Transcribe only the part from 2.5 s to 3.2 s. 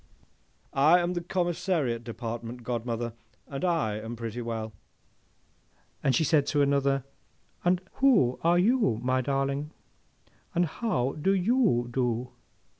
godmother,